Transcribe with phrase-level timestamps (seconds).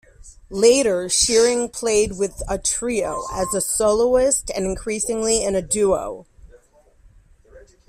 [0.49, 6.25] Later, Shearing played with a trio, as a soloist and increasingly in a duo.